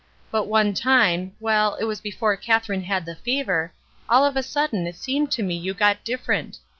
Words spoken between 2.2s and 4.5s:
Katherine had the fever, all of a